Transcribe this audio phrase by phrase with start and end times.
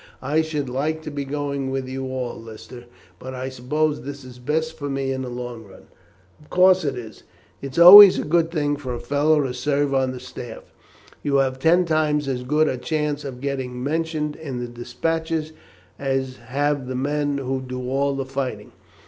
[0.23, 2.85] "I should like to be going with you all, Lister;
[3.19, 5.83] but I suppose this is best for me in the long run."
[6.41, 7.21] "Of course it is.
[7.61, 10.63] It is always a good thing for a fellow to serve on the staff.
[11.21, 15.51] You have ten times as good a chance of getting mentioned in the despatches,
[15.99, 18.71] as have the men who do all the fighting.